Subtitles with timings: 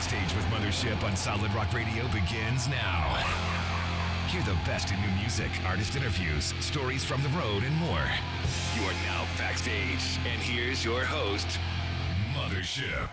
[0.00, 3.22] Backstage with Mothership on Solid Rock Radio begins now.
[4.28, 8.06] Hear the best in new music, artist interviews, stories from the road, and more.
[8.74, 11.46] You are now backstage, and here's your host,
[12.32, 13.10] Mothership.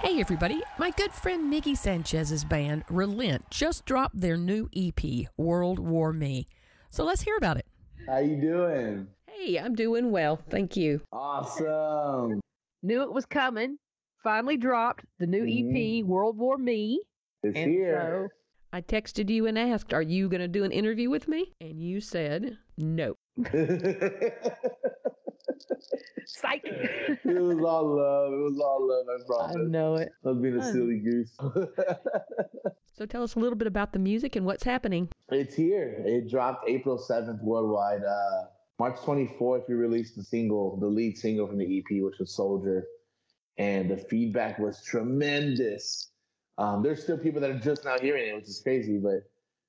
[0.00, 5.78] Hey everybody, my good friend Miggy Sanchez's band Relent just dropped their new EP, World
[5.78, 6.48] War Me.
[6.90, 7.66] So let's hear about it.
[8.08, 9.06] How you doing?
[9.28, 11.02] Hey, I'm doing well, thank you.
[11.12, 12.40] Awesome.
[12.82, 13.78] Knew it was coming.
[14.28, 17.00] Finally dropped the new EP, World War Me.
[17.42, 18.28] It's And here.
[18.28, 18.28] so
[18.74, 21.54] I texted you and asked, Are you going to do an interview with me?
[21.62, 23.14] And you said, No.
[26.26, 26.60] Psych.
[26.62, 28.34] it was all love.
[28.34, 29.06] It was all love.
[29.08, 29.56] I promise.
[29.56, 30.10] I know it.
[30.26, 31.34] I was being a silly goose.
[32.98, 35.08] So tell us a little bit about the music and what's happening.
[35.30, 36.02] it's here.
[36.04, 38.02] It dropped April 7th worldwide.
[38.02, 38.44] Uh,
[38.80, 42.84] March 24th, we released the single, the lead single from the EP, which was Soldier.
[43.58, 46.10] And the feedback was tremendous.
[46.58, 49.24] Um, there's still people that are just now hearing it, which is crazy, but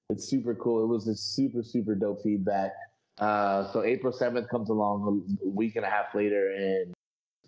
[0.09, 0.83] it's super cool.
[0.83, 2.71] It was a super, super dope feedback.
[3.17, 6.93] Uh, so April 7th comes along a week and a half later, and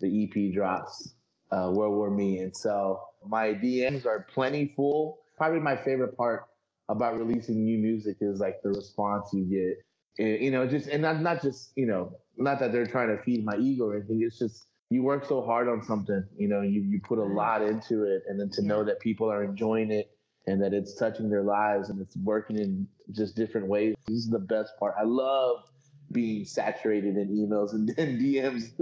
[0.00, 1.14] the EP drops,
[1.50, 2.38] uh, World War Me.
[2.38, 5.18] And so my DMs are plenty full.
[5.36, 6.44] Probably my favorite part
[6.88, 10.24] about releasing new music is like the response you get.
[10.24, 13.22] Eh, You know, just and not not just you know, not that they're trying to
[13.22, 14.20] feed my ego or anything.
[14.22, 16.24] It's just you work so hard on something.
[16.36, 19.30] You know, you you put a lot into it, and then to know that people
[19.30, 20.10] are enjoying it
[20.46, 23.94] and that it's touching their lives and it's working in just different ways.
[24.08, 24.94] This is the best part.
[24.98, 25.62] I love
[26.10, 28.72] being saturated in emails and, and DMs.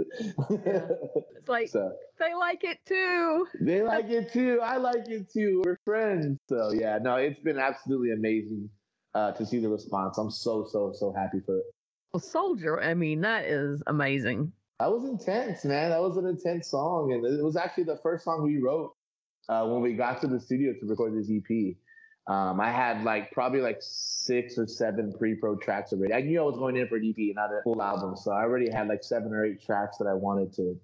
[1.41, 3.47] It's like, so they like it too.
[3.61, 4.59] they like it too.
[4.61, 5.61] I like it too.
[5.65, 6.37] We're friends.
[6.47, 8.69] So yeah, no, it's been absolutely amazing
[9.13, 10.17] uh, to see the response.
[10.17, 11.63] I'm so so so happy for it.
[12.13, 14.51] Well, Soldier, I mean, that is amazing.
[14.81, 15.91] That was intense, man.
[15.91, 18.95] That was an intense song, and it was actually the first song we wrote
[19.47, 21.75] uh, when we got to the studio to record this EP.
[22.25, 26.15] Um, I had like probably like six or seven pre-pro tracks already.
[26.15, 28.41] I knew I was going in for an EP, not a full album, so I
[28.41, 30.75] already had like seven or eight tracks that I wanted to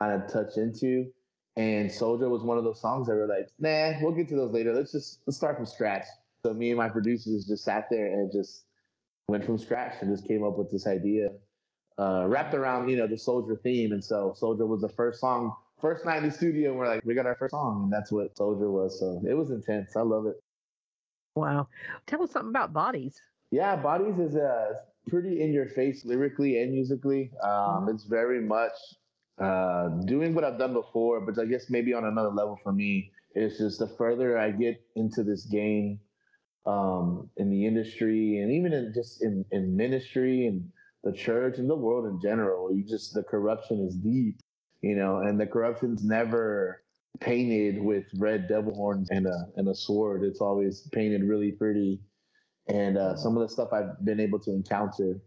[0.00, 1.10] kind of touch into.
[1.56, 4.52] And Soldier was one of those songs that were like, nah, we'll get to those
[4.52, 4.72] later.
[4.72, 6.04] Let's just let's start from scratch.
[6.46, 8.66] So me and my producers just sat there and just
[9.26, 11.30] went from scratch and just came up with this idea
[12.00, 13.92] uh, wrapped around you know the soldier theme.
[13.92, 17.04] And so soldier was the first song first night in the studio and we're like
[17.04, 18.98] we got our first song and that's what soldier was.
[19.00, 19.96] So it was intense.
[19.96, 20.36] I love it.
[21.36, 21.68] Wow.
[22.06, 23.20] Tell us something about Bodies.
[23.50, 24.72] yeah bodies is uh,
[25.08, 27.30] pretty in your face lyrically and musically.
[27.50, 28.72] Um, it's very much
[29.38, 33.10] uh, doing what i've done before but i guess maybe on another level for me
[33.34, 35.98] it's just the further i get into this game
[36.66, 40.58] um, in the industry and even in just in, in ministry and
[41.04, 42.74] the church and the world in general.
[42.74, 44.40] You just the corruption is deep,
[44.82, 46.82] you know, and the corruption's never
[47.20, 50.24] painted with red devil horns and a and a sword.
[50.24, 52.00] It's always painted really pretty.
[52.68, 55.20] And uh, some of the stuff I've been able to encounter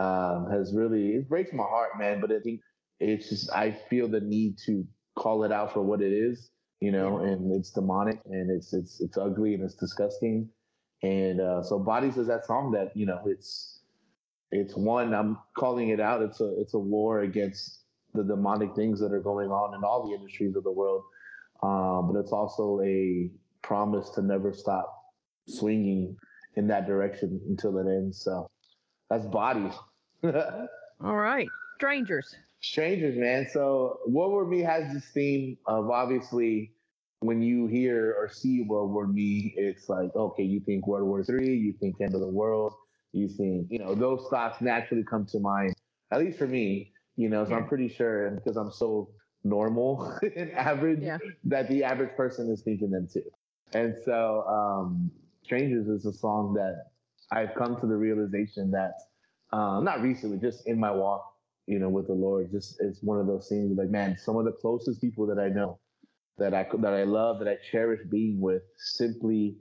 [0.00, 2.20] um, has really it breaks my heart, man.
[2.20, 2.60] But I think
[3.00, 4.84] it's just I feel the need to
[5.16, 6.50] call it out for what it is,
[6.80, 10.48] you know, and it's demonic and it's it's it's ugly and it's disgusting.
[11.02, 13.81] And uh, so Bodies is that song that, you know, it's
[14.52, 16.22] it's one, I'm calling it out.
[16.22, 17.80] It's a it's a war against
[18.14, 21.02] the demonic things that are going on in all the industries of the world.
[21.62, 23.30] Um, but it's also a
[23.62, 24.94] promise to never stop
[25.48, 26.16] swinging
[26.56, 28.22] in that direction until it ends.
[28.22, 28.50] So
[29.08, 29.72] that's Bodies.
[30.24, 31.48] All right.
[31.76, 32.34] Strangers.
[32.60, 33.48] Strangers, man.
[33.50, 36.72] So World War Me has this theme of obviously
[37.20, 41.24] when you hear or see World War Me, it's like, okay, you think World War
[41.24, 42.74] Three, you think end of the world,
[43.12, 45.74] you think, you know, those thoughts naturally come to mind,
[46.10, 49.10] at least for me, you know, so I'm pretty sure, because I'm so
[49.44, 51.18] normal and average, Yeah.
[51.44, 53.24] that the average person is thinking them too.
[53.74, 55.10] And so, um,
[55.44, 56.86] Strangers is a song that
[57.32, 58.92] I've come to the realization that,
[59.52, 61.24] uh, not recently, just in my walk,
[61.66, 64.44] you know, with the Lord, just it's one of those things like, man, some of
[64.44, 65.78] the closest people that I know,
[66.38, 69.56] that I that I love, that I cherish being with, simply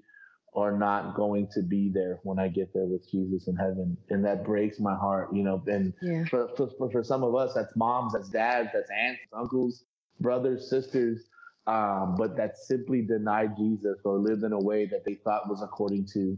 [0.53, 4.25] are not going to be there when I get there with Jesus in heaven, and
[4.25, 5.61] that breaks my heart, you know.
[5.67, 6.25] And Yeah.
[6.25, 9.85] for, for for some of us, that's moms, that's dads, that's aunts, uncles,
[10.19, 11.29] brothers, sisters,
[11.67, 15.61] um, but that simply denied Jesus or lived in a way that they thought was
[15.61, 16.37] according to,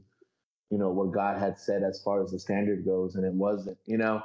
[0.70, 3.78] you know, what God had said as far as the standard goes, and it wasn't,
[3.86, 4.22] you know.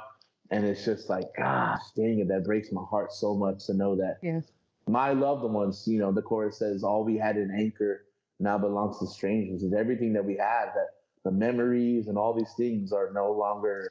[0.51, 3.95] And it's just like, gosh, dang it, that breaks my heart so much to know
[3.95, 4.51] that Yes.
[4.87, 8.05] my loved ones, you know, the chorus says, all we had in anchor
[8.39, 9.63] now belongs to strangers.
[9.63, 10.87] Is everything that we have, that
[11.23, 13.89] the memories and all these things are no longer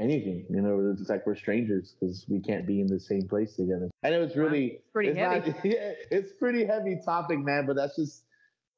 [0.00, 0.46] anything.
[0.50, 3.90] You know, it's like we're strangers because we can't be in the same place together.
[4.02, 5.50] And it was really pretty it's heavy.
[5.50, 7.66] Not, yeah, it's pretty heavy topic, man.
[7.66, 8.24] But that's just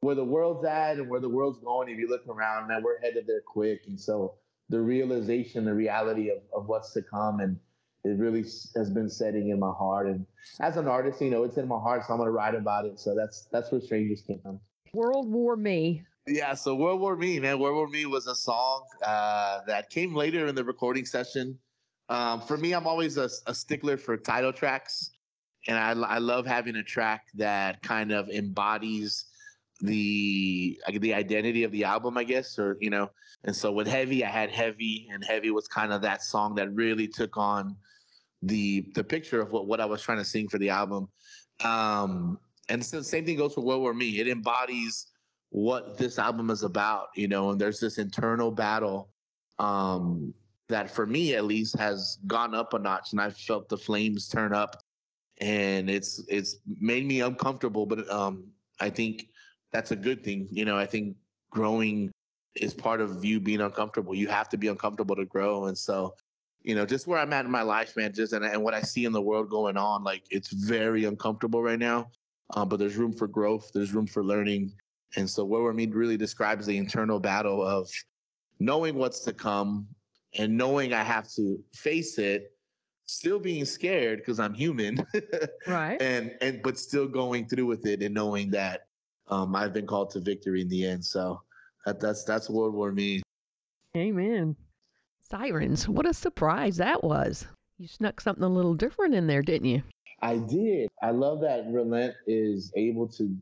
[0.00, 1.88] where the world's at and where the world's going.
[1.88, 3.82] If you look around, man, we're headed there quick.
[3.86, 4.34] And so
[4.68, 7.58] the realization, the reality of, of what's to come, and
[8.04, 8.42] it really
[8.76, 10.08] has been setting in my heart.
[10.08, 10.26] And
[10.60, 12.98] as an artist, you know, it's in my heart, so I'm gonna write about it.
[12.98, 14.60] So that's that's where strangers came from.
[14.94, 16.04] World War Me.
[16.26, 17.58] Yeah, so World War Me, man.
[17.58, 21.58] World War Me was a song uh, that came later in the recording session.
[22.10, 25.12] Um, for me, I'm always a, a stickler for title tracks,
[25.66, 29.24] and I, I love having a track that kind of embodies
[29.80, 33.10] the the identity of the album, I guess, or you know.
[33.44, 36.72] And so with Heavy, I had Heavy, and Heavy was kind of that song that
[36.74, 37.76] really took on
[38.42, 41.08] the the picture of what, what I was trying to sing for the album.
[41.64, 42.38] Um,
[42.68, 44.20] and so the same thing goes for World War Me.
[44.20, 45.08] It embodies
[45.50, 49.10] what this album is about, you know, and there's this internal battle
[49.58, 50.32] um,
[50.68, 54.28] that for me at least has gone up a notch and I've felt the flames
[54.28, 54.82] turn up
[55.40, 58.44] and it's it's made me uncomfortable, but um,
[58.80, 59.28] I think
[59.72, 60.48] that's a good thing.
[60.50, 61.16] You know, I think
[61.50, 62.10] growing
[62.54, 64.14] is part of you being uncomfortable.
[64.14, 65.66] You have to be uncomfortable to grow.
[65.66, 66.14] And so,
[66.62, 68.82] you know, just where I'm at in my life, man, just and, and what I
[68.82, 72.10] see in the world going on, like it's very uncomfortable right now.
[72.54, 74.72] Um, but there's room for growth, there's room for learning.
[75.16, 77.90] And so World War Me really describes the internal battle of
[78.58, 79.86] knowing what's to come
[80.38, 82.52] and knowing I have to face it,
[83.06, 85.04] still being scared because I'm human.
[85.66, 86.00] Right.
[86.00, 88.86] and and but still going through with it and knowing that
[89.28, 91.04] um, I've been called to victory in the end.
[91.04, 91.42] So
[91.84, 93.22] that, that's that's World War Me.
[93.96, 94.56] Amen.
[95.20, 95.88] Sirens.
[95.88, 97.46] What a surprise that was.
[97.78, 99.82] You snuck something a little different in there, didn't you?
[100.22, 100.88] I did.
[101.02, 103.36] I love that Relent is able to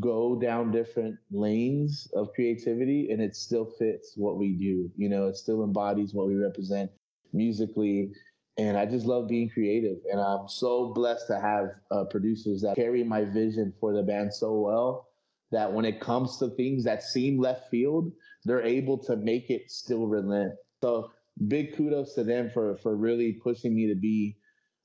[0.00, 4.90] go down different lanes of creativity and it still fits what we do.
[4.96, 6.90] You know, it still embodies what we represent
[7.32, 8.12] musically.
[8.58, 9.98] And I just love being creative.
[10.10, 14.32] And I'm so blessed to have uh, producers that carry my vision for the band
[14.32, 15.08] so well
[15.52, 18.12] that when it comes to things that seem left field,
[18.44, 20.54] they're able to make it still relent.
[20.82, 21.12] So
[21.48, 24.36] big kudos to them for for really pushing me to be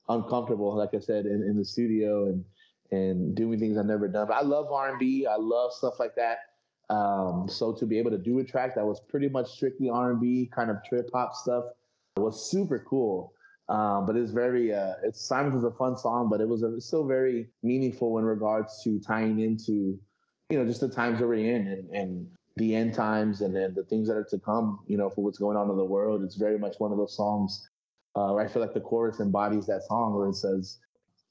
[0.08, 2.44] uncomfortable, like I said, in, in the studio and
[2.90, 4.28] and doing things I've never done.
[4.28, 5.26] But I love R and B.
[5.26, 6.38] I love stuff like that.
[6.90, 10.10] Um, so to be able to do a track that was pretty much strictly R
[10.10, 11.64] and B, kind of trip hop stuff,
[12.16, 13.32] was super cool.
[13.68, 16.74] Um, but it's very, uh, it's Sirens was a fun song, but it was, a,
[16.76, 19.98] it's still very meaningful in regards to tying into,
[20.48, 22.26] you know, just the times that we're in and, and
[22.56, 25.38] the end times and then the things that are to come, you know, for what's
[25.38, 26.24] going on in the world.
[26.24, 27.67] It's very much one of those songs
[28.18, 30.78] uh, I feel like the chorus embodies that song where it says,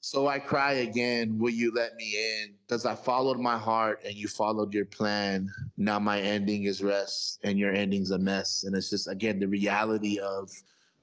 [0.00, 2.54] so I cry again, will you let me in?
[2.66, 5.50] Because I followed my heart and you followed your plan.
[5.76, 8.64] Now my ending is rest and your ending's a mess.
[8.64, 10.50] And it's just, again, the reality of,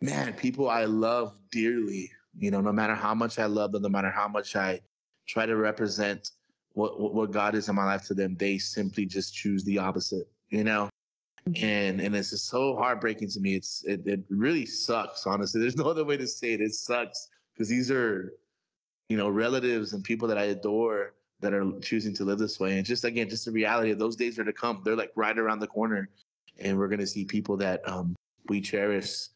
[0.02, 3.90] man, people I love dearly, you know, no matter how much I love them, no
[3.90, 4.80] matter how much I
[5.28, 6.32] try to represent
[6.74, 9.78] what, what, what God is in my life to them, they simply just choose the
[9.78, 10.90] opposite, you know?
[11.46, 13.56] And and it's just so heartbreaking to me.
[13.56, 15.62] It's it, it really sucks, honestly.
[15.62, 16.62] There's no other way to say it.
[16.62, 18.34] It sucks because these are
[19.10, 22.78] you know, relatives and people that I adore that are choosing to live this way.
[22.78, 24.82] And just again, just the reality of those days are to come.
[24.84, 26.10] They're like right around the corner,
[26.60, 28.16] and we're gonna see people that um,
[28.48, 29.28] we cherish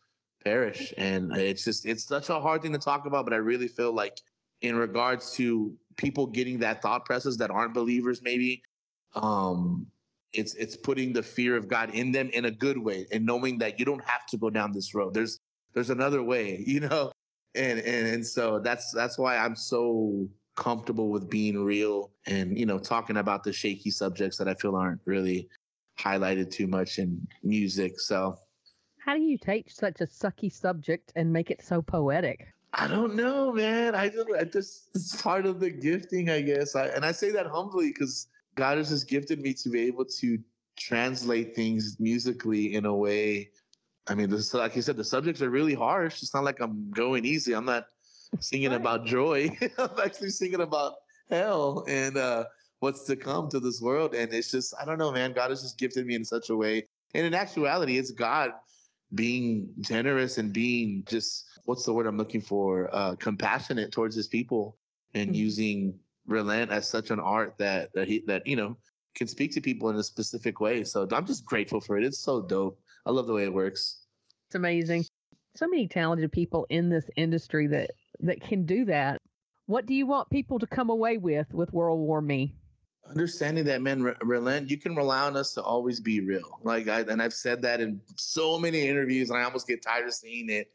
[0.43, 0.93] perish.
[0.97, 3.93] And it's just it's such a hard thing to talk about, but I really feel
[3.93, 4.19] like
[4.61, 8.63] in regards to people getting that thought process that aren't believers, maybe.
[9.15, 9.87] Um,
[10.33, 13.57] it's it's putting the fear of God in them in a good way and knowing
[13.59, 15.13] that you don't have to go down this road.
[15.13, 15.39] There's
[15.73, 17.11] there's another way, you know
[17.55, 22.65] and and and so that's that's why I'm so comfortable with being real and you
[22.65, 25.47] know talking about the shaky subjects that I feel aren't really
[25.97, 27.99] highlighted too much in music.
[27.99, 28.37] So
[28.99, 32.47] How do you take such a sucky subject and make it so poetic?
[32.73, 33.95] I don't know, man.
[33.95, 36.75] I just, I just it's part of the gifting, I guess.
[36.75, 38.27] I, and I say that humbly because
[38.59, 40.37] God has just gifted me to be able to
[40.77, 43.51] translate things musically in a way
[44.09, 46.23] I mean, this, like you said, the subjects are really harsh.
[46.23, 47.53] It's not like I'm going easy.
[47.53, 47.85] I'm not
[48.39, 48.81] singing Right.
[48.81, 49.55] about joy.
[49.77, 50.95] I'm actually singing about
[51.29, 52.45] hell and uh,
[52.79, 54.15] what's to come to this world.
[54.15, 55.33] And it's just, I don't know, man.
[55.33, 56.87] God has just gifted me in such a way.
[57.13, 58.51] And in actuality, it's God
[59.13, 62.89] being generous and being just, what's the word I'm looking for?
[62.91, 64.77] Uh, compassionate towards his people
[65.13, 65.35] and Mhm.
[65.35, 68.77] using relent as such an art that, that he, that, you know,
[69.15, 70.83] can speak to people in a specific way.
[70.83, 72.03] So I'm just grateful for it.
[72.03, 72.79] It's so dope.
[73.05, 74.05] I love the way it works.
[74.47, 75.05] It's amazing.
[75.55, 79.17] So many talented people in this industry that that can do that.
[79.65, 82.53] What do you want people to come away with with World War Me?
[83.09, 86.87] understanding that man re- relent you can rely on us to always be real like
[86.87, 90.13] I, and i've said that in so many interviews and i almost get tired of
[90.13, 90.71] seeing it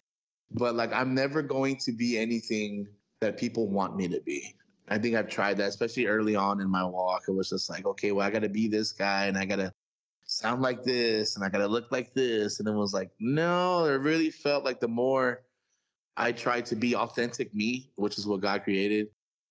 [0.50, 2.88] but like i'm never going to be anything
[3.20, 4.54] that people want me to be
[4.88, 7.86] i think i've tried that especially early on in my walk it was just like
[7.86, 9.72] okay well i gotta be this guy and i gotta
[10.26, 14.00] sound like this and i gotta look like this and it was like no it
[14.00, 15.42] really felt like the more
[16.16, 19.08] i tried to be authentic me which is what god created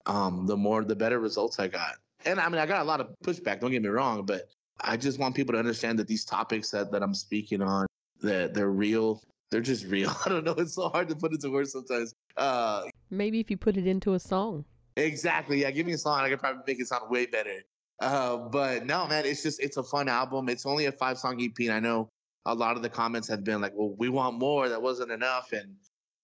[0.08, 3.02] um the more the better results i got and I mean, I got a lot
[3.02, 3.60] of pushback.
[3.60, 4.50] Don't get me wrong, but
[4.82, 7.86] I just want people to understand that these topics that, that I'm speaking on,
[8.22, 9.22] that they're real.
[9.52, 10.12] They're just real.
[10.26, 10.56] I don't know.
[10.58, 12.14] It's so hard to put into words sometimes.
[12.38, 14.66] Uh, Maybe if you put it into a song.
[14.96, 15.62] Exactly.
[15.62, 15.72] Yeah.
[15.72, 16.20] Give me a song.
[16.20, 17.64] I could probably make it sound way better.
[18.00, 20.50] Uh, but no, man, it's just, it's a fun album.
[20.50, 21.58] It's only a five song EP.
[21.60, 22.10] And I know
[22.46, 24.68] a lot of the comments have been like, well, we want more.
[24.68, 25.52] That wasn't enough.
[25.54, 25.76] And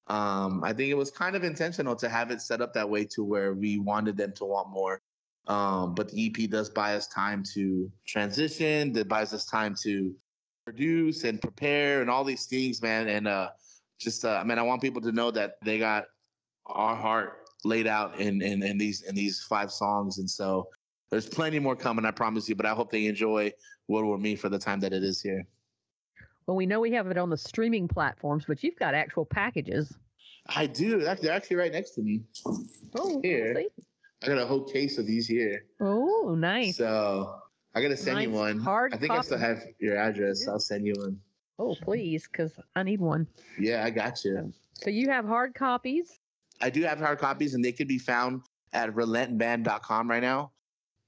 [0.08, 3.06] um, I think it was kind of intentional to have it set up that way
[3.06, 5.02] to where we wanted them to want more.
[5.48, 10.14] Um, but the EP does buy us time to transition, that buys us time to
[10.66, 13.08] produce and prepare and all these things, man.
[13.08, 13.50] And uh,
[14.00, 16.06] just, uh, I mean, I want people to know that they got
[16.68, 20.20] our heart laid out in, in, in these in these five songs.
[20.20, 20.68] And so
[21.10, 22.56] there's plenty more coming, I promise you.
[22.56, 23.52] But I hope they enjoy
[23.88, 25.46] World War Me for the time that it is here.
[26.46, 29.94] Well, we know we have it on the streaming platforms, but you've got actual packages.
[30.48, 31.00] I do.
[31.00, 32.22] They're actually right next to me.
[32.98, 33.56] Oh, Here.
[33.56, 33.68] see?
[34.24, 35.66] I got a whole case of these here.
[35.80, 36.78] Oh, nice.
[36.78, 37.36] So
[37.76, 38.60] I gotta send you one.
[38.60, 40.48] hard I think I still have your address.
[40.48, 41.20] I'll send you one.
[41.58, 43.28] Oh, please, because I need one.
[43.60, 44.52] Yeah, I got you.
[44.74, 46.20] So you have hard copies.
[46.62, 48.42] I do have hard copies, and they can be found
[48.74, 50.52] at relentband.com right now.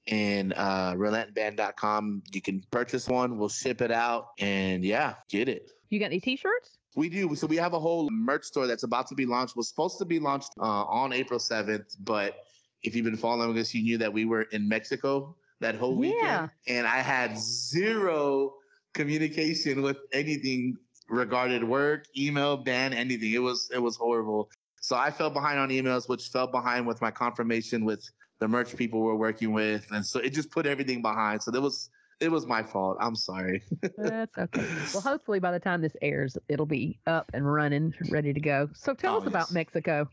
[0.08, 3.38] And uh, relentband.com, you can purchase one.
[3.38, 5.70] We'll ship it out, and yeah, get it.
[5.90, 6.78] You got any T-shirts?
[6.96, 7.34] We do.
[7.36, 9.56] So we have a whole merch store that's about to be launched.
[9.56, 12.34] Was supposed to be launched uh, on April seventh, but
[12.82, 16.22] if you've been following us, you knew that we were in Mexico that whole weekend,
[16.22, 16.48] Yeah.
[16.66, 18.54] and I had zero
[18.94, 20.76] communication with anything
[21.08, 23.32] regarding work, email, band, anything.
[23.32, 24.50] It was it was horrible.
[24.82, 28.04] So I fell behind on emails, which fell behind with my confirmation with
[28.40, 31.40] the merch people we're working with, and so it just put everything behind.
[31.40, 31.88] So that was
[32.20, 32.96] it was my fault.
[33.00, 33.62] I'm sorry.
[33.96, 34.66] That's okay.
[34.92, 38.68] well, hopefully by the time this airs, it'll be up and running, ready to go.
[38.74, 39.52] So tell Oh, us about.
[39.52, 40.08] Mexico.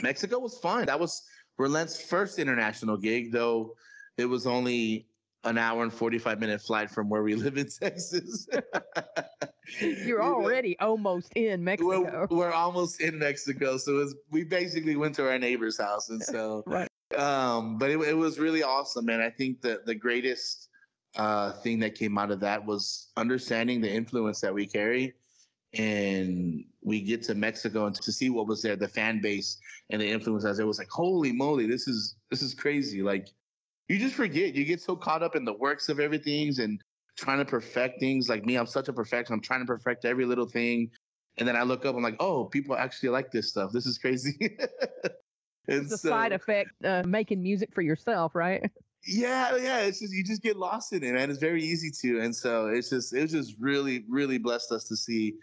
[0.00, 0.86] Mexico was fun.
[0.86, 1.22] That was
[1.58, 3.76] Relent's first international gig, though
[4.16, 5.06] it was only
[5.44, 8.48] an hour and 45 minute flight from where we live in Texas.
[9.80, 12.26] You're already almost in Mexico.
[12.30, 13.76] We're, we're almost in Mexico.
[13.76, 16.08] So it's, we basically went to our neighbor's house.
[16.08, 16.88] And so, Right.
[17.16, 19.08] um, but it, it was really awesome.
[19.08, 20.68] And I think that the greatest
[21.16, 25.14] uh, thing that came out of that was understanding the influence that we carry.
[25.74, 30.02] And we get to Mexico and to see what was there, the fan base and
[30.02, 33.02] the influence as it was like, holy moly, this is this is crazy.
[33.02, 33.28] Like
[33.88, 34.54] you just forget.
[34.54, 36.82] You get so caught up in the works of everything and
[37.16, 38.28] trying to perfect things.
[38.28, 39.32] Like me, I'm such a perfectionist.
[39.32, 40.90] I'm trying to perfect every little thing.
[41.38, 43.72] And then I look up, I'm like, oh, people actually like this stuff.
[43.72, 44.58] This is crazy.
[45.68, 48.68] It's a so, side effect uh, making music for yourself, right?
[49.06, 49.78] yeah, yeah.
[49.80, 51.30] It's just you just get lost in it, man.
[51.30, 52.20] It's very easy to.
[52.20, 55.34] And so it's just it was just really, really blessed us to see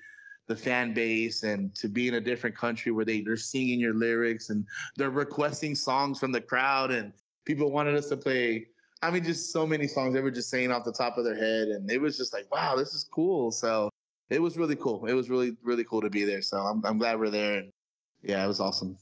[0.47, 3.93] the fan base and to be in a different country where they, they're singing your
[3.93, 4.65] lyrics and
[4.97, 7.13] they're requesting songs from the crowd and
[7.45, 8.65] people wanted us to play
[9.01, 11.35] I mean just so many songs they were just saying off the top of their
[11.35, 13.51] head and it was just like wow this is cool.
[13.51, 13.89] So
[14.29, 15.05] it was really cool.
[15.05, 16.41] It was really really cool to be there.
[16.41, 17.71] So I'm, I'm glad we're there and
[18.21, 18.97] yeah it was awesome.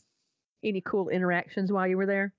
[0.63, 2.33] Any cool interactions while you were there?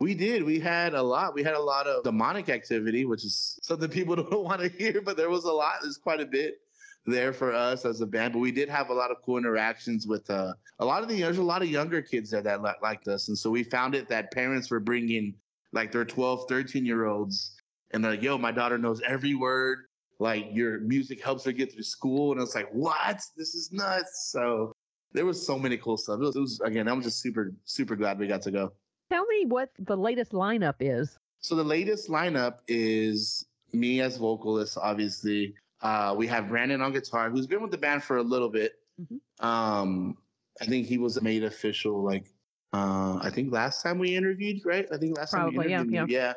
[0.00, 0.42] we did.
[0.42, 1.34] We had a lot.
[1.34, 5.00] We had a lot of demonic activity which is something people don't want to hear
[5.02, 5.76] but there was a lot.
[5.82, 6.58] There's quite a bit
[7.06, 10.06] there for us as a band but we did have a lot of cool interactions
[10.06, 13.08] with uh, a lot of the there's a lot of younger kids there that liked
[13.08, 15.34] us and so we found it that parents were bringing
[15.74, 17.56] like their 12 13 year olds
[17.90, 19.80] and they're like yo my daughter knows every word
[20.20, 24.30] like your music helps her get through school and it's like what this is nuts
[24.32, 24.72] so
[25.12, 27.96] there was so many cool stuff it was, it was again i'm just super super
[27.96, 28.72] glad we got to go
[29.10, 31.18] Tell me what the latest lineup is.
[31.40, 35.54] so the latest lineup is me as vocalist, obviously.
[35.82, 38.72] Uh, we have Brandon on guitar, who's been with the band for a little bit.
[38.98, 39.44] Mhm.
[39.44, 40.16] Um,
[40.60, 42.24] I think he was made official like
[42.72, 44.86] uh, I think last time we interviewed, right?
[44.92, 46.10] I think last time Probably, we yeah, interviewed.
[46.10, 46.32] Yeah.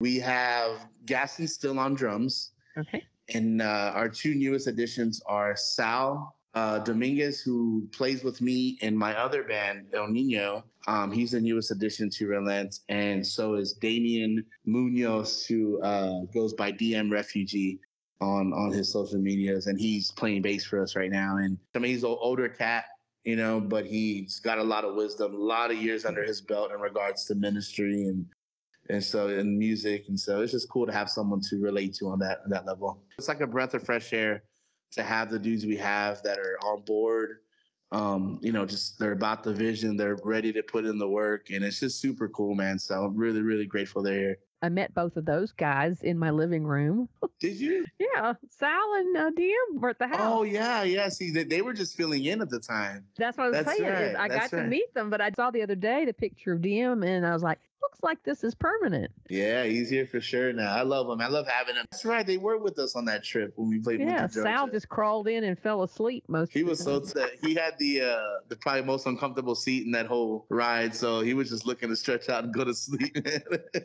[0.00, 3.04] We have Gaston still on drums, Okay.
[3.34, 8.96] and uh, our two newest additions are Sal uh, Dominguez, who plays with me in
[8.96, 10.62] my other band, Ill Niño.
[10.88, 16.54] Um, he's the newest addition to Relent, and so is Damian Munoz, who uh, goes
[16.54, 17.78] by DM Refugee
[18.20, 21.36] on on his social medias, and he's playing bass for us right now.
[21.36, 22.84] And I mean, he's an older cat,
[23.24, 26.40] you know, but he's got a lot of wisdom, a lot of years under his
[26.40, 28.26] belt in regards to ministry and
[28.88, 32.08] and so in music, and so it's just cool to have someone to relate to
[32.08, 33.02] on that that level.
[33.18, 34.42] It's like a breath of fresh air
[34.92, 37.38] to have the dudes we have that are on board.
[37.92, 41.50] Um, you know, just they're about the vision, they're ready to put in the work,
[41.50, 42.78] and it's just super cool, man.
[42.78, 44.38] So I'm really, really grateful they're here.
[44.62, 47.08] I met both of those guys in my living room.
[47.40, 47.86] Did you?
[47.98, 50.20] yeah, Sal and uh, DM were at the house.
[50.20, 51.08] Oh yeah, yeah.
[51.08, 53.06] See, they, they were just filling in at the time.
[53.16, 53.90] That's what I was That's saying.
[53.90, 56.52] right, I got that's to meet them, but I saw the other day the picture
[56.52, 57.58] of DM, and I was like,
[57.90, 59.10] looks like this is permanent.
[59.28, 60.74] Yeah, he's here for sure now.
[60.74, 61.20] I love him.
[61.20, 61.86] I love having him.
[61.90, 62.26] That's right.
[62.26, 64.00] They were with us on that trip when we played.
[64.00, 66.52] Yeah, Sal just crawled in and fell asleep most.
[66.52, 67.30] He of the was so sad.
[67.42, 71.34] He had the uh the probably most uncomfortable seat in that whole ride, so he
[71.34, 73.16] was just looking to stretch out and go to sleep.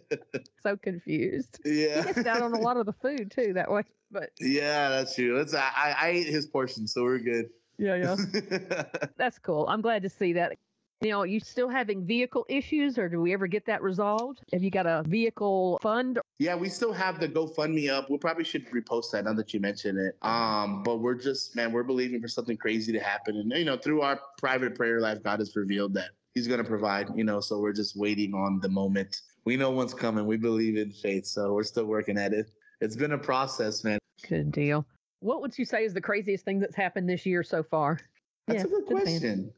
[0.62, 1.60] so confused.
[1.66, 3.84] Yeah, he missed out on a lot of the food too that way.
[4.12, 5.40] But Yeah, that's true.
[5.40, 7.50] It's I, I I ate his portion, so we're good.
[7.78, 8.84] yeah, yeah,
[9.18, 9.66] that's cool.
[9.68, 10.58] I'm glad to see that.
[11.02, 14.42] You know, you still having vehicle issues, or do we ever get that resolved?
[14.54, 16.20] Have you got a vehicle fund?
[16.40, 18.10] Yeah, we still have the GoFundMe up.
[18.10, 20.18] We probably should repost that now that you mentioned it.
[20.22, 23.78] Um, but we're just man, we're believing for something crazy to happen, and you know,
[23.78, 27.10] through our private prayer life, God has revealed that He's going to provide.
[27.16, 29.22] You know, so we're just waiting on the moment.
[29.44, 30.26] We know what's coming.
[30.26, 32.52] We believe in faith, so we're still working at it.
[32.80, 34.00] It's been a process, man.
[34.28, 34.88] Good deal.
[35.20, 38.00] What would you say is the craziest thing that's happened this year so far?
[38.48, 39.52] That's Yeah, a good man.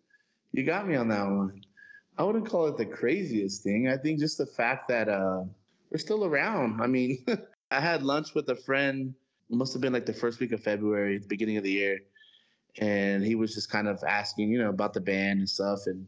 [0.57, 1.61] You got me on that one.
[2.17, 3.89] I wouldn't call it the craziest thing.
[3.89, 5.43] I think just the fact that uh,
[5.91, 6.81] we're still around.
[6.81, 7.23] I mean,
[7.71, 9.13] I had lunch with a friend.
[9.51, 11.99] Must have been like the first week of February, the beginning of the year,
[12.79, 15.81] and he was just kind of asking, you know, about the band and stuff.
[15.85, 16.07] And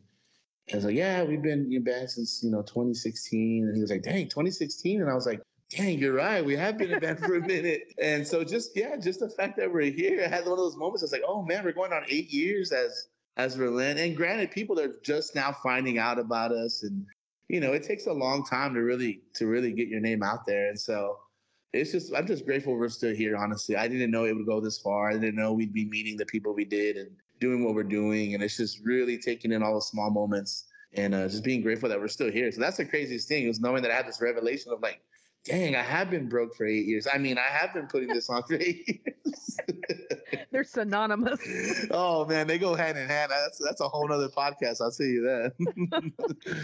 [0.73, 3.91] I was like, "Yeah, we've been in band since you know 2016." And he was
[3.91, 5.41] like, "Dang, 2016?" And I was like.
[5.69, 6.43] Dang, you're right.
[6.43, 7.93] We have been in band for a minute.
[8.01, 10.75] And so just yeah, just the fact that we're here, I had one of those
[10.75, 11.03] moments.
[11.03, 13.09] I was like, oh man, we're going on eight years as
[13.39, 14.00] as Relent.
[14.00, 17.05] And granted, people are just now finding out about us, and
[17.48, 20.46] you know, it takes a long time to really to really get your name out
[20.46, 20.67] there.
[20.67, 21.17] And so,
[21.74, 23.38] it's just I'm just grateful we're still here.
[23.38, 25.10] Honestly, I didn't know it would go this far.
[25.10, 28.34] I didn't know we'd be meeting the people we did and doing what we're doing.
[28.34, 31.88] And it's just really taking in all the small moments and uh, just being grateful
[31.89, 32.51] that we're still here.
[32.51, 35.01] So that's the craziest thing is knowing that I had this revelation of like.
[35.46, 37.08] Dang, I have been broke for eight years.
[37.12, 38.84] I mean, I have been putting this on for eight
[39.25, 39.38] years.
[40.51, 41.39] They're synonymous.
[41.91, 43.31] oh man, they go hand in hand.
[43.31, 44.81] That's that's a whole other podcast.
[44.81, 46.13] I'll tell you that.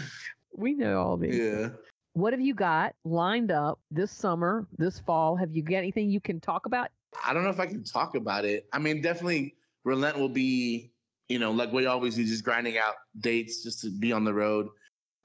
[0.58, 1.36] We know all these.
[1.36, 1.68] yeah.
[2.14, 5.36] What have you got lined up this summer, this fall?
[5.36, 6.88] Have you got anything you can talk about?
[7.22, 8.66] I don't know if I can talk about it.
[8.72, 10.92] I mean, definitely Relent will be,
[11.28, 14.32] you know, like we always do, just grinding out dates just to be on the
[14.32, 14.68] road.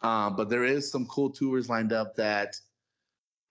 [0.02, 2.56] Um, but there is some cool tours lined up that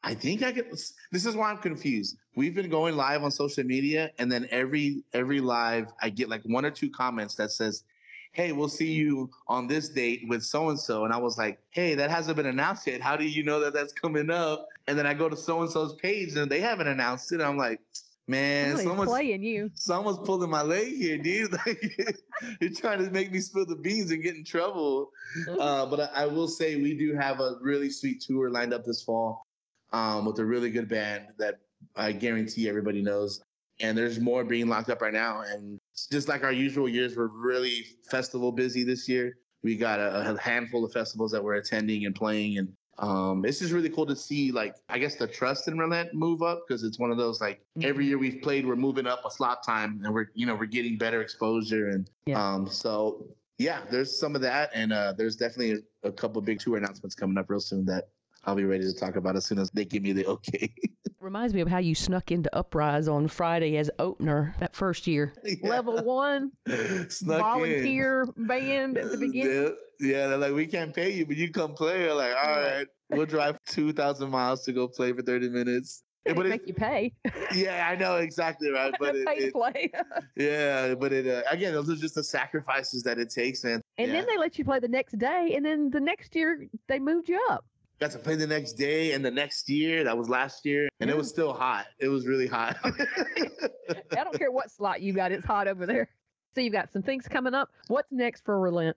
[0.03, 0.71] I think I could.
[0.71, 2.17] This is why I'm confused.
[2.35, 6.43] We've been going live on social media, and then every every live, I get like
[6.45, 7.85] one or two comments that says,
[8.33, 11.59] "Hey, we'll see you on this date with so and so," and I was like,
[11.71, 13.03] "Hey, that hasn't been announced yet.
[13.03, 15.71] How do you know that that's coming up?" And then I go to so and
[15.71, 17.43] so's page, and they haven't announced it.
[17.43, 17.81] I'm like,
[18.27, 19.71] "Man, Somebody's someone's playing you.
[19.75, 21.53] someone's pulling my leg here, dude.
[21.67, 22.17] Like,
[22.63, 25.11] you're trying to make me spill the beans and get in trouble."
[25.47, 28.87] Uh, but I, I will say we do have a really sweet tour lined up
[28.87, 29.47] this fall
[29.93, 31.61] um, with a really good band that
[31.97, 33.43] I guarantee everybody knows.
[33.81, 35.41] And there's more being locked up right now.
[35.41, 35.79] And
[36.13, 39.39] just like our usual years, we're really festival busy this year.
[39.63, 42.59] We got a, a handful of festivals that we're attending and playing.
[42.59, 46.13] And um, it's just really cool to see, like, I guess the trust in Relent
[46.13, 49.25] move up because it's one of those, like, every year we've played, we're moving up
[49.25, 51.89] a slot time and we're, you know, we're getting better exposure.
[51.89, 52.43] And Yeah.
[52.43, 53.27] um, so,
[53.57, 54.71] yeah, there's some of that.
[54.75, 58.09] And uh, there's definitely a, a couple big tour announcements coming up real soon that
[58.45, 60.73] I'll be ready to talk about as soon as they give me the okay.
[61.21, 65.35] Reminds me of how you snuck into Uprise on Friday as opener that first year.
[65.63, 67.39] Level one Snuck in.
[67.39, 69.53] volunteer band at the beginning.
[69.53, 69.69] Yeah,
[70.01, 72.01] yeah, they're like, we can't pay you, but you come play.
[72.07, 72.77] We're like, all Right.
[72.79, 76.03] right, we'll drive 2,000 miles to go play for 30 minutes.
[76.25, 77.13] They Yeah, but make it, you pay.
[77.55, 78.95] yeah, I know exactly right.
[78.99, 79.91] But it, it- play.
[80.37, 83.83] yeah, but it uh, again, those are just the sacrifices that it takes, man.
[83.99, 84.15] And yeah.
[84.19, 87.29] then they let you play the next day, and then the next year they moved
[87.29, 87.65] you up.
[88.01, 90.05] Got to play the next day and the next year.
[90.05, 91.87] That was last year, and it was still hot.
[91.99, 92.77] It was really hot.
[92.85, 96.09] I don't care what slot you got; it's hot over there.
[96.55, 97.71] So you've got some things coming up.
[97.89, 98.97] What's next for Relent?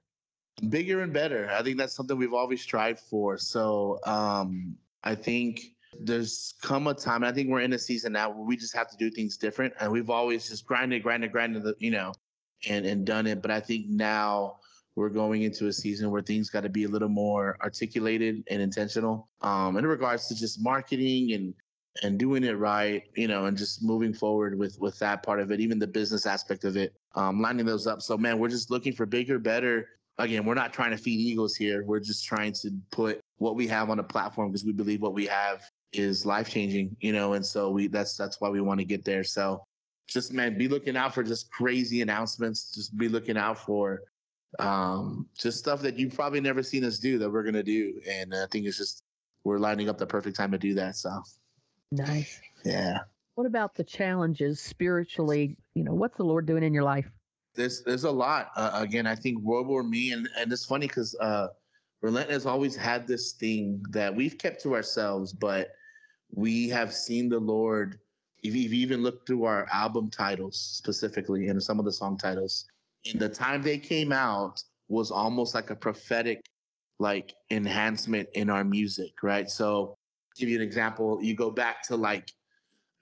[0.69, 1.49] bigger and better.
[1.51, 3.37] I think that's something we've always strived for.
[3.37, 5.61] So um, I think
[5.99, 8.75] there's come a time, and I think we're in a season now where we just
[8.75, 9.73] have to do things different.
[9.79, 12.13] And we've always just grinded, grinded, grinded, you know,
[12.67, 13.41] and and done it.
[13.41, 14.59] But I think now
[14.95, 18.61] we're going into a season where things got to be a little more articulated and
[18.61, 21.53] intentional um, in regards to just marketing and
[22.01, 25.51] and doing it right, you know, and just moving forward with with that part of
[25.51, 28.01] it, even the business aspect of it, um, lining those up.
[28.01, 29.89] So man, we're just looking for bigger, better.
[30.17, 31.83] Again, we're not trying to feed egos here.
[31.85, 35.13] We're just trying to put what we have on a platform because we believe what
[35.13, 38.79] we have is life changing, you know, and so we that's that's why we want
[38.79, 39.23] to get there.
[39.23, 39.63] So
[40.07, 42.71] just man, be looking out for just crazy announcements.
[42.73, 44.01] Just be looking out for
[44.59, 47.99] um just stuff that you've probably never seen us do that we're gonna do.
[48.09, 49.03] And I think it's just
[49.43, 50.95] we're lining up the perfect time to do that.
[50.95, 51.21] So
[51.91, 52.39] nice.
[52.63, 52.99] Yeah.
[53.35, 55.57] What about the challenges spiritually?
[55.73, 57.09] You know, what's the Lord doing in your life?
[57.55, 58.51] There's there's a lot.
[58.55, 61.47] Uh, again, I think World War Me, and and it's funny because uh,
[62.01, 65.69] Relent has always had this thing that we've kept to ourselves, but
[66.31, 67.99] we have seen the Lord.
[68.43, 72.65] If you even look through our album titles specifically and some of the song titles,
[73.05, 76.43] in the time they came out was almost like a prophetic
[76.99, 79.49] like enhancement in our music, right?
[79.49, 79.97] So
[80.37, 82.31] give you an example, you go back to like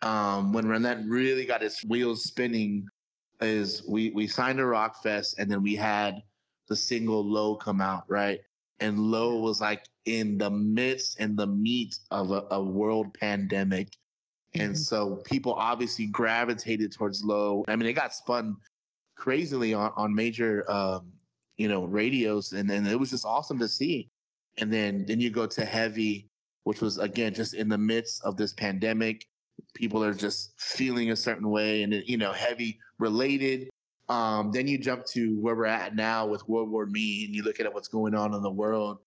[0.02, 2.88] um, when Relent really got its wheels spinning
[3.42, 6.22] is we we signed a rock fest and then we had
[6.68, 8.40] the single low come out right
[8.80, 13.88] and low was like in the midst and the meat of a, a world pandemic
[13.88, 14.62] mm-hmm.
[14.62, 18.56] and so people obviously gravitated towards low i mean it got spun
[19.22, 21.12] crazily on, on major um,
[21.58, 24.10] you know radios and then it was just awesome to see.
[24.58, 26.28] And then then you go to heavy
[26.64, 29.28] which was again just in the midst of this pandemic.
[29.76, 33.70] People are just feeling a certain way and you know heavy related.
[34.10, 37.44] Um, then you jump to where we're at now with world war me and you
[37.44, 38.98] look at what's going on in the world.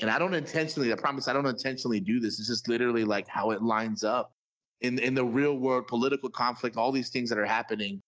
[0.00, 2.38] And i don't intentionally i promise i don't intentionally do this.
[2.38, 4.32] It's just literally like how it lines up.
[4.80, 8.00] In in the real world political conflict all these things that are happening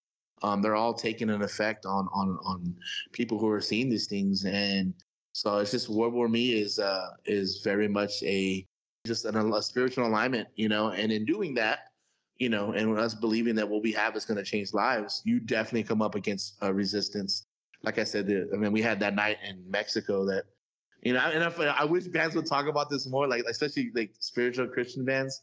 [0.42, 2.74] um, they're all taking an effect on on on
[3.12, 4.94] people who are seeing these things and
[5.33, 8.66] so it's just world war me is uh is very much a
[9.07, 11.90] just an, a spiritual alignment you know and in doing that
[12.40, 15.38] you know, and us believing that what we have is going to change lives, you
[15.38, 17.46] definitely come up against resistance.
[17.83, 20.44] Like I said, the, I mean, we had that night in Mexico that,
[21.03, 21.50] you know, and I,
[21.81, 25.42] I wish bands would talk about this more, like especially like spiritual Christian bands.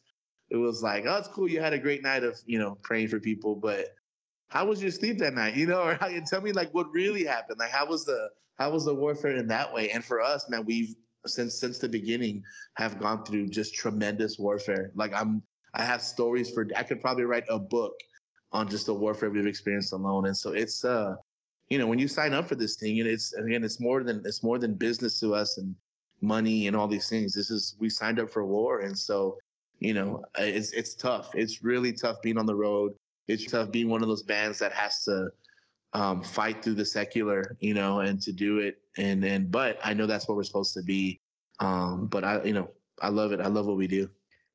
[0.50, 1.48] It was like, oh, it's cool.
[1.48, 3.90] You had a great night of, you know, praying for people, but
[4.50, 5.56] how was your sleep that night?
[5.56, 7.60] You know, or how, tell me like what really happened.
[7.60, 9.92] Like how was the how was the warfare in that way?
[9.92, 12.44] And for us, man, we've since since the beginning
[12.76, 14.92] have gone through just tremendous warfare.
[14.96, 15.42] Like I'm
[15.74, 17.94] I have stories for I could probably write a book
[18.52, 20.28] on just the warfare we've experienced alone.
[20.28, 21.16] And so it's uh
[21.70, 24.22] you know, when you sign up for this thing, and it's again, it's more than
[24.26, 25.76] it's more than business to us and
[26.22, 27.34] money and all these things.
[27.34, 29.38] This is we signed up for war, and so
[29.80, 31.32] you know, it's it's tough.
[31.36, 32.94] It's really tough being on the road.
[33.28, 35.30] It's tough being one of those bands that has to
[35.94, 38.80] um, fight through the secular, you know, and to do it.
[38.98, 41.20] And and but I know that's what we're supposed to be.
[41.60, 42.70] Um, but I, you know,
[43.02, 43.42] I love it.
[43.42, 44.10] I love what we do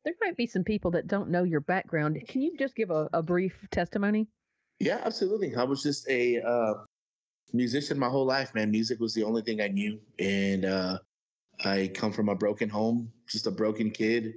[0.05, 2.21] there might be some people that don't know your background.
[2.29, 4.29] Can you just give a, a brief testimony?
[4.81, 5.55] Yeah, absolutely.
[5.55, 6.75] I was just a uh,
[7.53, 8.71] musician my whole life, man.
[8.71, 10.01] Music was the only thing I knew.
[10.19, 10.99] And uh,
[11.65, 14.35] I come from a broken home, just a broken kid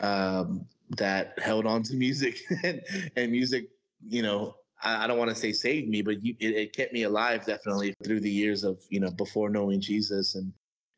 [0.00, 2.38] um, that held on to music.
[2.64, 2.82] and,
[3.16, 3.68] and music,
[4.08, 6.92] you know, I, I don't want to say saved me, but you, it, it kept
[6.92, 10.34] me alive definitely through the years of, you know, before knowing Jesus.
[10.34, 10.52] And,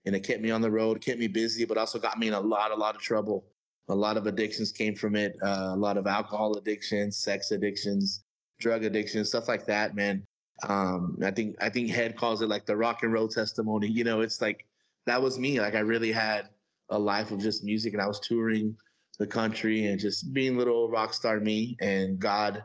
[0.07, 2.35] and it kept me on the road, kept me busy, but also got me in
[2.35, 3.45] a lot, a lot of trouble
[3.89, 5.37] a lot of addictions came from it.
[5.43, 8.25] Uh, a lot of alcohol addictions, sex addictions,
[8.59, 10.25] drug addictions, stuff like that, man.
[10.69, 13.89] Um, I think I think Head calls it like the rock and roll testimony.
[13.89, 14.67] You know, it's like
[15.07, 15.61] that was me.
[15.61, 16.49] Like I really had
[16.91, 18.77] a life of just music, and I was touring
[19.19, 21.77] the country and just being little rock star me.
[21.81, 22.65] And God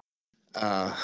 [0.56, 0.96] uh,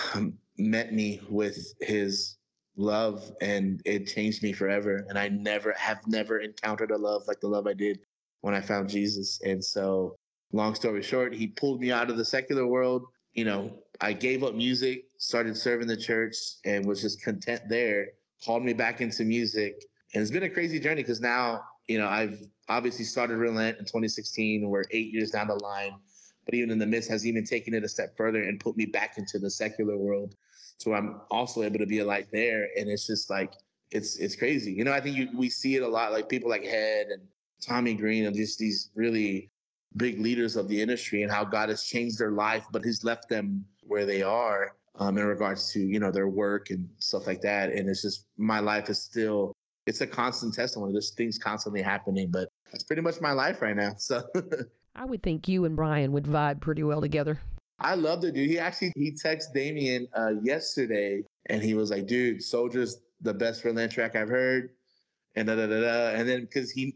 [0.57, 2.37] met me with His
[2.77, 5.05] love, and it changed me forever.
[5.09, 7.99] And I never have never encountered a love like the love I did
[8.41, 9.39] when I found Jesus.
[9.43, 10.15] And so,
[10.51, 13.05] long story short, he pulled me out of the secular world.
[13.33, 18.07] You know, I gave up music, started serving the church, and was just content there.
[18.45, 19.83] Called me back into music.
[20.13, 23.85] And it's been a crazy journey because now, you know, I've obviously started Relent in
[23.85, 24.67] 2016.
[24.67, 25.95] We're eight years down the line.
[26.45, 28.85] But even in the midst, has even taken it a step further and put me
[28.85, 30.35] back into the secular world.
[30.77, 32.67] So I'm also able to be a light there.
[32.77, 33.53] And it's just like,
[33.91, 34.71] it's it's crazy.
[34.71, 37.21] You know, I think you, we see it a lot, like people like Head and
[37.61, 39.49] Tommy Green and just these really
[39.97, 43.29] big leaders of the industry and how God has changed their life, but He's left
[43.29, 47.41] them where they are um, in regards to you know their work and stuff like
[47.41, 47.71] that.
[47.71, 50.93] And it's just my life is still it's a constant testimony.
[50.93, 53.93] There's things constantly happening, but that's pretty much my life right now.
[53.99, 54.23] So
[54.95, 57.39] I would think you and Brian would vibe pretty well together.
[57.79, 58.49] I love the dude.
[58.49, 63.65] He actually he texted Damien uh, yesterday and he was like, "Dude, Soldier's the best
[63.65, 64.69] Relent track I've heard."
[65.35, 66.07] And da da da da.
[66.11, 66.95] And then because he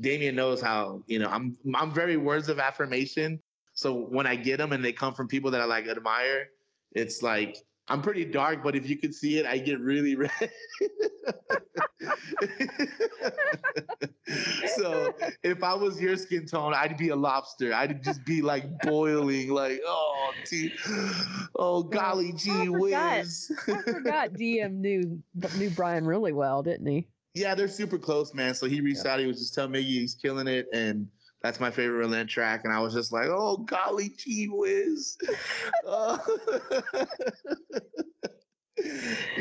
[0.00, 3.40] Damien knows how, you know, I'm I'm very words of affirmation.
[3.72, 6.48] So when I get them and they come from people that I like admire,
[6.92, 7.56] it's like
[7.90, 10.30] I'm pretty dark, but if you could see it, I get really red.
[14.76, 17.72] so if I was your skin tone, I'd be a lobster.
[17.72, 20.72] I'd just be like boiling, like oh, gee,
[21.56, 23.50] oh golly gee whiz.
[23.66, 25.22] I forgot DM knew
[25.56, 27.06] knew Brian really well, didn't he?
[27.34, 28.54] Yeah, they're super close, man.
[28.54, 29.20] So he reached out.
[29.20, 31.08] He was just telling me he's killing it, and
[31.42, 32.62] that's my favorite Relent track.
[32.64, 35.16] And I was just like, oh golly gee whiz.
[35.86, 36.18] Uh,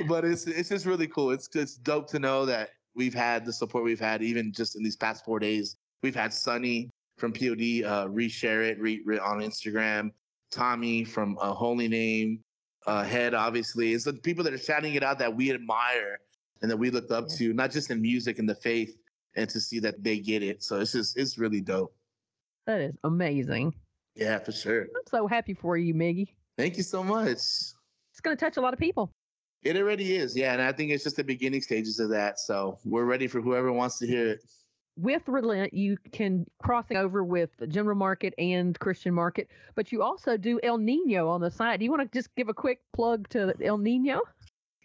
[0.07, 1.31] but it's it's just really cool.
[1.31, 4.83] It's it's dope to know that we've had the support we've had even just in
[4.83, 5.77] these past four days.
[6.03, 10.11] We've had Sonny from POD uh, reshare it re, re, on Instagram.
[10.51, 12.39] Tommy from uh, Holy Name,
[12.85, 13.93] uh, Head obviously.
[13.93, 16.19] It's the people that are shouting it out that we admire
[16.61, 17.35] and that we looked up yeah.
[17.37, 18.97] to, not just in music and the faith,
[19.37, 20.61] and to see that they get it.
[20.63, 21.95] So it's just it's really dope.
[22.65, 23.73] That is amazing.
[24.15, 24.81] Yeah, for sure.
[24.81, 26.29] I'm so happy for you, Miggy.
[26.57, 27.37] Thank you so much.
[27.37, 29.11] It's going to touch a lot of people.
[29.63, 32.39] It already is, yeah, and I think it's just the beginning stages of that.
[32.39, 34.39] So we're ready for whoever wants to hear it.
[34.97, 40.01] With Relent, you can cross over with the general market and Christian market, but you
[40.01, 41.79] also do Ill Niño on the side.
[41.79, 44.21] Do you want to just give a quick plug to Ill Niño?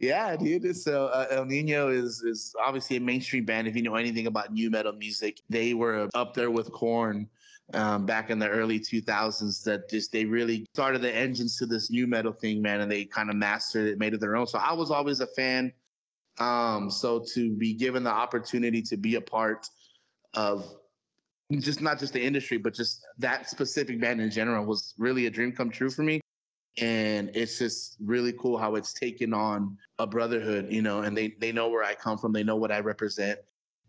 [0.02, 0.76] Yeah, dude.
[0.76, 3.68] So uh, Ill Niño is is obviously a mainstream band.
[3.68, 7.28] If you know anything about nu metal music, they were up there with Korn
[7.72, 11.88] um, back in the early 2000s that just they really started the engines to this
[11.88, 14.48] nu metal thing, man, and they kind of mastered it, made it their own.
[14.48, 15.72] So I was always a fan.
[16.38, 19.68] Um, so to be given the opportunity to be a part
[20.34, 20.68] of
[21.60, 25.30] just not just the industry, but just that specific band in general was really a
[25.30, 26.20] dream come true for me.
[26.78, 31.35] And it's just really cool how it's taken on a brotherhood, you know, and they,
[31.38, 32.32] they know where I come from.
[32.32, 33.38] They know what I represent.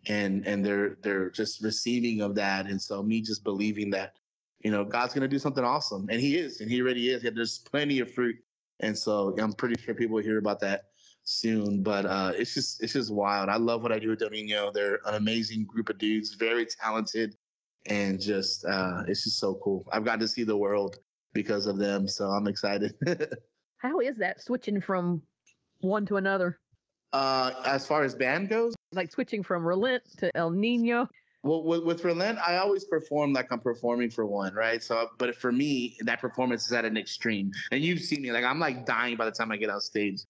[0.08, 2.66] And and they're they're just receiving of that.
[2.66, 4.16] And so me just believing that
[4.60, 6.08] you know god's to do something awesome.
[6.10, 7.24] And he is and he already is.
[7.24, 8.36] Yeah, there's plenty of fruit.
[8.82, 10.88] And so i'm pretty sure people will hear about that
[11.24, 11.84] soon.
[11.84, 13.48] But uh it's just it's just wild.
[13.48, 16.66] I love what i do with Ill Niño they're an amazing group of dudes very
[16.66, 17.38] talented.
[17.86, 19.88] And just uh it's just so cool.
[19.94, 20.98] I've got to see the world
[21.34, 22.94] because of them so i'm excited
[23.78, 25.22] how is that switching from
[25.82, 26.60] one to another
[27.12, 31.08] uh as far as band goes like switching from Relent to Ill Niño?
[31.44, 34.82] Well, with, with Relent, I always perform like I'm performing for one, right?
[34.82, 37.52] So, but for me, that performance is at an extreme.
[37.72, 40.22] And you've seen me, like I'm like dying by the time I get on stage.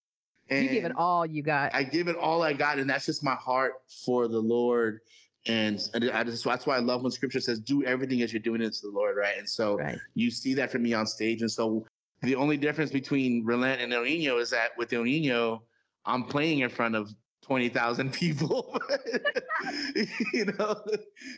[0.50, 1.74] And you give it all you got.
[1.74, 5.00] I give it all I got, and that's just my heart for the Lord.
[5.46, 8.40] And, and I just, that's why I love when Scripture says, "Do everything as you're
[8.40, 9.36] doing it to the Lord," right?
[9.38, 9.98] And so right.
[10.14, 11.42] you see that from me on stage.
[11.42, 11.86] And so
[12.22, 15.60] the only difference between Relent and Ill Niño is that with Ill Niño,
[16.06, 18.78] I'm playing in front of 20,000 people,
[20.32, 20.76] you know?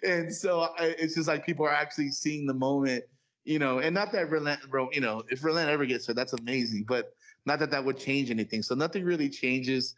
[0.05, 3.05] And so I, it's just like people are actually seeing the moment,
[3.45, 6.33] you know, and not that Relent, bro, you know, if Relent ever gets there, that's
[6.33, 7.13] amazing, but
[7.45, 8.63] not that that would change anything.
[8.63, 9.95] So nothing really changes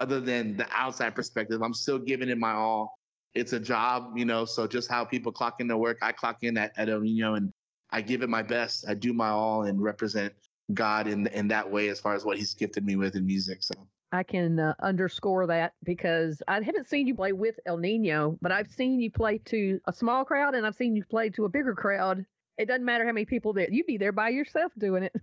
[0.00, 1.62] other than the outside perspective.
[1.62, 2.98] I'm still giving it my all.
[3.34, 6.58] It's a job, you know, so just how people clock into work, I clock in
[6.58, 7.52] at, at Ill Niño and
[7.90, 8.84] I give it my best.
[8.88, 10.32] I do my all and represent
[10.74, 13.62] God in in that way as far as what he's gifted me with in music.
[13.62, 13.74] So
[14.12, 18.52] I can uh, underscore that because I haven't seen you play with Ill Niño, but
[18.52, 21.48] I've seen you play to a small crowd and I've seen you play to a
[21.48, 22.24] bigger crowd.
[22.58, 23.68] It doesn't matter how many people there.
[23.70, 25.14] You'd be there by yourself doing it.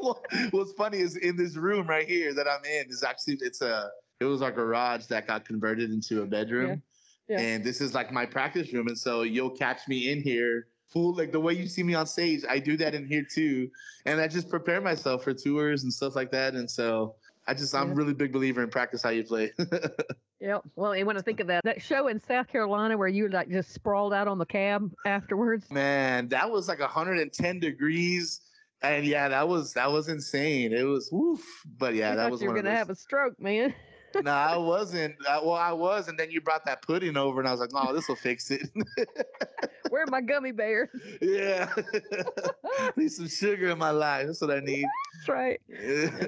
[0.52, 3.90] what's funny is in this room right here that I'm in is actually it's a
[4.20, 6.68] it was our garage that got converted into a bedroom.
[6.68, 6.76] Yeah.
[7.28, 7.40] Yeah.
[7.40, 8.88] And this is like my practice room.
[8.88, 12.06] And so you'll catch me in here full like the way you see me on
[12.06, 13.70] stage, I do that in here too.
[14.04, 16.54] And I just prepare myself for tours and stuff like that.
[16.54, 17.94] And so I just I'm yeah.
[17.96, 19.52] really big believer in practice how you play.
[20.40, 20.58] yeah.
[20.74, 23.50] Well, and when I think of that that show in South Carolina where you like
[23.50, 25.70] just sprawled out on the cab afterwards.
[25.70, 28.40] Man, that was like 110 degrees.
[28.82, 30.72] And yeah, that was that was insane.
[30.72, 31.44] It was woof.
[31.78, 32.42] But yeah, you that was.
[32.42, 33.74] You're gonna have a stroke, man.
[34.22, 35.14] no, I wasn't.
[35.28, 37.70] I, well, I was, and then you brought that pudding over, and I was like,
[37.74, 38.68] "Oh, this will fix it."
[39.90, 40.88] Where are my gummy bears?
[41.20, 41.72] Yeah,
[42.96, 44.26] need some sugar in my life.
[44.26, 44.86] That's what I need.
[45.14, 45.60] That's right.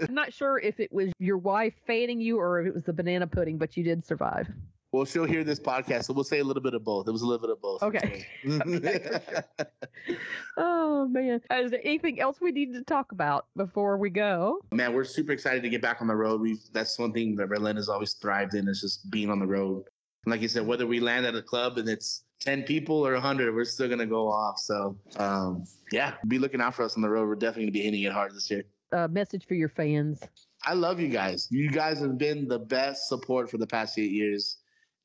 [0.09, 2.93] I'm not sure if it was your wife fanning you or if it was the
[2.93, 4.49] banana pudding, but you did survive.
[4.91, 7.09] Well, she'll hear this podcast, so we'll say a little bit of both.
[7.09, 7.83] It was a little bit of both.
[7.83, 8.27] Okay.
[8.49, 9.21] okay
[9.59, 9.67] sure.
[10.57, 14.61] Oh man, is there anything else we need to talk about before we go?
[14.73, 16.41] Man, we're super excited to get back on the road.
[16.41, 19.47] We that's one thing that Relent has always thrived in is just being on the
[19.47, 19.85] road.
[20.25, 23.13] And like you said, whether we land at a club and it's 10 people or
[23.13, 24.59] 100, we're still going to go off.
[24.59, 27.29] So, um, yeah, be looking out for us on the road.
[27.29, 28.65] We're definitely going to be hitting it hard this year.
[28.93, 30.23] Uh, message for your fans.
[30.65, 31.47] I love you guys.
[31.51, 34.58] You guys have been the best support for the past eight years.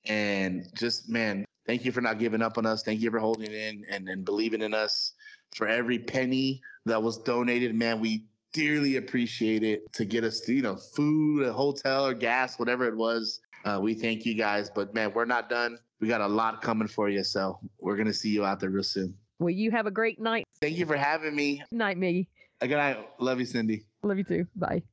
[0.05, 2.83] And just, man, thank you for not giving up on us.
[2.83, 5.13] Thank you for holding in and, and believing in us.
[5.55, 10.61] For every penny that was donated, man, we dearly appreciate it to get us, you
[10.61, 13.41] know, food, a hotel or gas, whatever it was.
[13.65, 15.77] Uh, we thank you guys, but man, we're not done.
[15.99, 18.83] We got a lot coming for you, so we're gonna see you out there real
[18.83, 19.15] soon.
[19.39, 20.45] Well, you have a great night.
[20.61, 21.63] Thank you for having me.
[21.71, 22.27] Night, Miggy.
[22.59, 22.97] Good night.
[23.19, 23.85] Love you, Cindy.
[24.03, 24.47] Love you too.
[24.55, 24.83] Bye.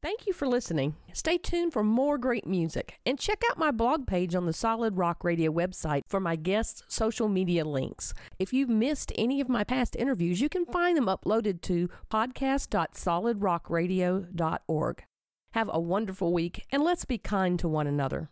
[0.00, 0.94] Thank you for listening.
[1.12, 4.96] Stay tuned for more great music and check out my blog page on the Solid
[4.96, 8.14] Rock Radio website for my guests' social media links.
[8.38, 15.04] If you've missed any of my past interviews, you can find them uploaded to podcast.solidrockradio.org.
[15.52, 18.30] Have a wonderful week and let's be kind to one another.